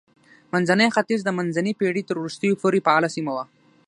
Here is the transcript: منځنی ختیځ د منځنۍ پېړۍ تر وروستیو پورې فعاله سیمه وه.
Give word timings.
منځنی 0.53 0.87
ختیځ 0.95 1.19
د 1.25 1.29
منځنۍ 1.37 1.73
پېړۍ 1.79 2.03
تر 2.09 2.15
وروستیو 2.19 2.59
پورې 2.61 2.83
فعاله 2.85 3.09
سیمه 3.15 3.31
وه. 3.35 3.45